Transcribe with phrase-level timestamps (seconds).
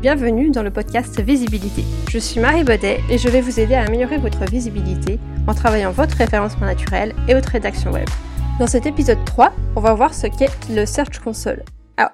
[0.00, 1.82] Bienvenue dans le podcast Visibilité.
[2.08, 5.18] Je suis Marie Baudet et je vais vous aider à améliorer votre visibilité
[5.48, 8.08] en travaillant votre référencement naturel et votre rédaction web.
[8.60, 11.64] Dans cet épisode 3, on va voir ce qu'est le Search Console.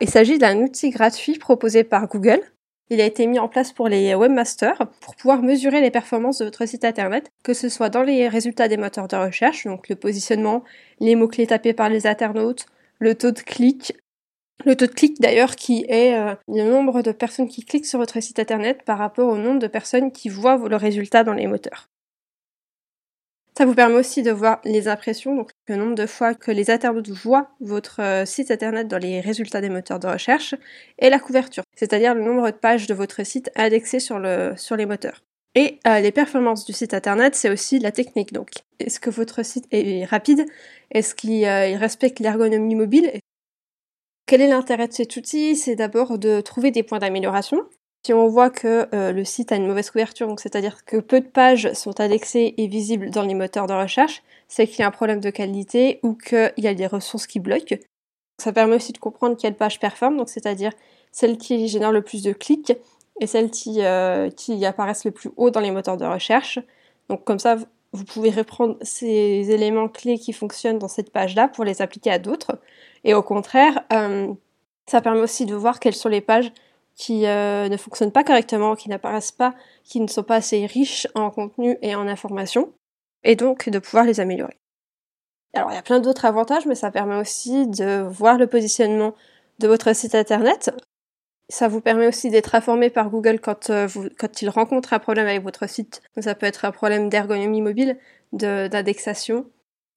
[0.00, 2.40] Il s'agit d'un outil gratuit proposé par Google.
[2.88, 6.46] Il a été mis en place pour les webmasters pour pouvoir mesurer les performances de
[6.46, 9.96] votre site internet, que ce soit dans les résultats des moteurs de recherche, donc le
[9.96, 10.64] positionnement,
[11.00, 12.64] les mots-clés tapés par les internautes,
[12.98, 13.92] le taux de clic,
[14.64, 17.98] le taux de clic d'ailleurs qui est euh, le nombre de personnes qui cliquent sur
[17.98, 21.46] votre site internet par rapport au nombre de personnes qui voient le résultat dans les
[21.46, 21.88] moteurs.
[23.56, 26.70] Ça vous permet aussi de voir les impressions, donc le nombre de fois que les
[26.70, 30.56] internautes voient votre euh, site internet dans les résultats des moteurs de recherche,
[30.98, 34.76] et la couverture, c'est-à-dire le nombre de pages de votre site indexées sur, le, sur
[34.76, 35.22] les moteurs.
[35.54, 38.32] Et euh, les performances du site internet, c'est aussi la technique.
[38.32, 38.50] Donc,
[38.80, 40.46] est-ce que votre site est rapide?
[40.90, 43.12] Est-ce qu'il respecte l'ergonomie mobile?
[44.26, 45.56] Quel est l'intérêt de cet outil?
[45.56, 47.64] C'est d'abord de trouver des points d'amélioration.
[48.06, 51.26] Si on voit que euh, le site a une mauvaise couverture, c'est-à-dire que peu de
[51.26, 54.90] pages sont indexées et visibles dans les moteurs de recherche, c'est qu'il y a un
[54.90, 57.76] problème de qualité ou qu'il y a des ressources qui bloquent.
[58.42, 60.72] Ça permet aussi de comprendre quelle page performe, donc c'est-à-dire
[61.12, 62.74] celles qui génèrent le plus de clics
[63.20, 66.58] et celles qui, euh, qui apparaissent le plus haut dans les moteurs de recherche.
[67.08, 67.56] Donc comme ça,
[67.94, 72.18] vous pouvez reprendre ces éléments clés qui fonctionnent dans cette page-là pour les appliquer à
[72.18, 72.58] d'autres.
[73.04, 74.34] Et au contraire, euh,
[74.86, 76.52] ça permet aussi de voir quelles sont les pages
[76.96, 81.06] qui euh, ne fonctionnent pas correctement, qui n'apparaissent pas, qui ne sont pas assez riches
[81.14, 82.72] en contenu et en informations,
[83.22, 84.56] et donc de pouvoir les améliorer.
[85.54, 89.14] Alors il y a plein d'autres avantages, mais ça permet aussi de voir le positionnement
[89.60, 90.72] de votre site internet.
[91.50, 93.86] Ça vous permet aussi d'être informé par Google quand, euh,
[94.40, 96.00] il rencontre un problème avec votre site.
[96.18, 97.98] Ça peut être un problème d'ergonomie mobile,
[98.32, 99.46] d'indexation.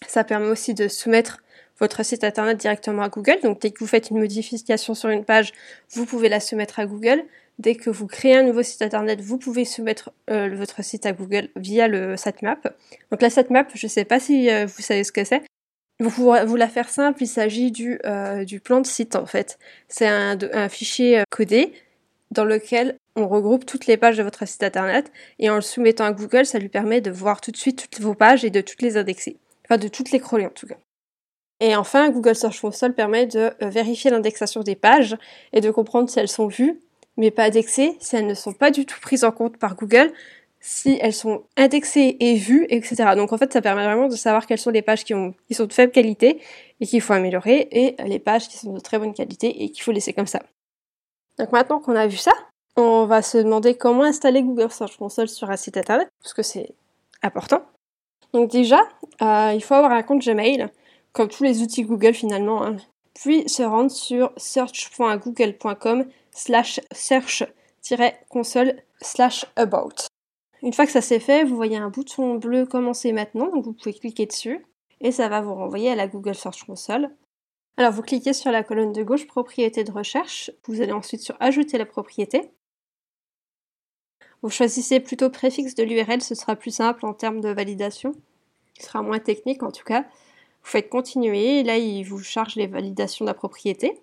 [0.06, 1.40] Ça permet aussi de soumettre
[1.80, 3.40] votre site internet directement à Google.
[3.44, 5.54] Donc dès que vous faites une modification sur une page,
[5.92, 7.24] vous pouvez la soumettre à Google.
[7.60, 11.14] Dès que vous créez un nouveau site internet, vous pouvez soumettre euh, votre site à
[11.14, 12.76] Google via le sitemap.
[13.12, 15.44] Donc la sitemap, je ne sais pas si euh, vous savez ce que c'est.
[16.00, 19.58] Pour vous la faire simple, il s'agit du, euh, du plan de site en fait.
[19.88, 21.74] C'est un, un fichier codé
[22.32, 26.06] dans lequel on regroupe toutes les pages de votre site internet et en le soumettant
[26.06, 28.62] à Google, ça lui permet de voir tout de suite toutes vos pages et de
[28.62, 29.38] toutes les indexer.
[29.66, 30.78] Enfin, de toutes les crawler en tout cas.
[31.60, 35.18] Et enfin, Google Search Console permet de euh, vérifier l'indexation des pages
[35.54, 36.80] et de comprendre si elles sont vues,
[37.18, 40.12] mais pas indexées, si elles ne sont pas du tout prises en compte par Google,
[40.60, 43.14] si elles sont indexées et vues, etc.
[43.16, 45.54] Donc en fait, ça permet vraiment de savoir quelles sont les pages qui, ont, qui
[45.54, 46.42] sont de faible qualité
[46.80, 49.84] et qu'il faut améliorer, et les pages qui sont de très bonne qualité et qu'il
[49.84, 50.42] faut laisser comme ça.
[51.38, 52.34] Donc maintenant qu'on a vu ça,
[52.76, 56.44] on va se demander comment installer Google Search Console sur un site internet, parce que
[56.44, 56.70] c'est
[57.22, 57.62] important.
[58.34, 58.82] Donc déjà,
[59.22, 60.68] euh, il faut avoir un compte Gmail
[61.14, 62.78] comme tous les outils Google finalement, hein.
[63.16, 70.08] puis se rendre sur search.google.com slash search-console slash about.
[70.64, 73.74] Une fois que ça c'est fait, vous voyez un bouton bleu commencer maintenant, donc vous
[73.74, 74.66] pouvez cliquer dessus
[75.02, 77.10] et ça va vous renvoyer à la Google Search Console.
[77.78, 81.38] Alors vous cliquez sur la colonne de gauche propriété de recherche, vous allez ensuite sur
[81.40, 82.50] ajouter la propriété.
[84.42, 88.14] Vous choisissez plutôt préfixe de l'URL, ce sera plus simple en termes de validation,
[88.80, 90.02] ce sera moins technique en tout cas.
[90.02, 94.02] Vous faites continuer, là il vous charge les validations de la propriété.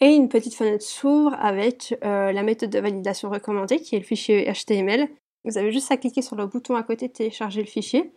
[0.00, 4.04] Et une petite fenêtre s'ouvre avec euh, la méthode de validation recommandée qui est le
[4.04, 5.08] fichier HTML.
[5.44, 8.12] Vous avez juste à cliquer sur le bouton à côté de télécharger le fichier.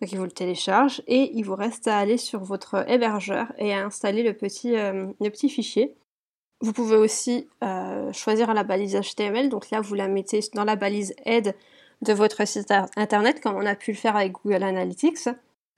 [0.00, 3.72] Donc il vous le télécharge et il vous reste à aller sur votre hébergeur et
[3.72, 5.94] à installer le petit, euh, fichier.
[6.60, 10.76] Vous pouvez aussi euh, choisir la balise HTML, donc là vous la mettez dans la
[10.76, 11.54] balise aide
[12.02, 15.28] de votre site internet comme on a pu le faire avec Google Analytics.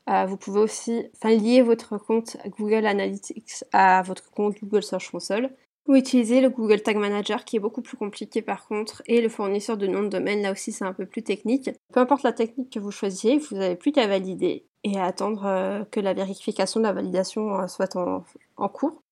[0.09, 5.51] Euh, vous pouvez aussi lier votre compte Google Analytics à votre compte Google Search Console
[5.89, 9.29] ou utiliser le Google Tag Manager qui est beaucoup plus compliqué par contre et le
[9.29, 11.71] fournisseur de nom de domaine là aussi c'est un peu plus technique.
[11.93, 15.47] Peu importe la technique que vous choisissiez, vous n'avez plus qu'à valider et à attendre
[15.47, 19.03] euh, que la vérification de la validation euh, soit en, cours.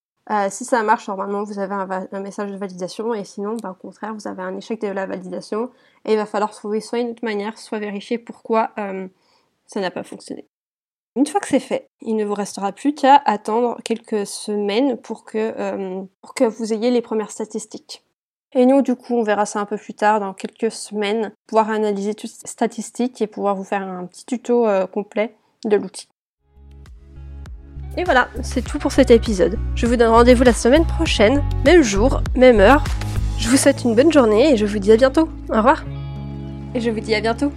[0.51, 4.15] si ça marche, normalement vous avez un, message de validation et sinon bah, au contraire
[4.15, 5.71] vous avez un échec de la validation
[6.05, 8.71] et il va falloir trouver soit une autre manière, soit vérifier pourquoi
[9.67, 10.47] ça n'a pas fonctionné.
[11.17, 15.25] Une fois que c'est fait, il ne vous restera plus qu'à attendre quelques semaines pour
[15.25, 18.03] que, euh, pour que vous ayez les premières statistiques.
[18.53, 21.71] Et nous, du coup, on verra ça un peu plus tard, dans quelques semaines, pouvoir
[21.71, 26.09] analyser toutes ces statistiques et pouvoir vous faire un petit tuto euh, complet de l'outil.
[27.97, 29.57] Et voilà, c'est tout pour cet épisode.
[29.77, 32.83] Je vous donne rendez-vous la semaine prochaine, même jour, même heure.
[33.39, 35.29] Je vous souhaite une bonne journée et je vous dis à bientôt.
[35.49, 35.85] Au revoir.
[36.75, 37.53] Et je vous dis à bientôt.